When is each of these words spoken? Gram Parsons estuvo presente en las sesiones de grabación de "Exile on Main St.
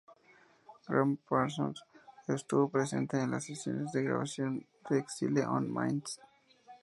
Gram 0.87 1.17
Parsons 1.27 1.83
estuvo 2.27 2.67
presente 2.69 3.19
en 3.21 3.29
las 3.29 3.43
sesiones 3.43 3.91
de 3.91 4.01
grabación 4.01 4.65
de 4.89 4.97
"Exile 4.97 5.45
on 5.45 5.71
Main 5.71 6.01
St. 6.03 6.19